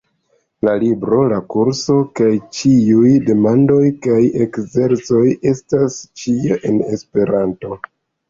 [0.67, 5.21] La libro, la kurso, kaj ĉiuj demandoj kaj ekzercoj
[5.53, 7.79] estas ĉio en Esperanto.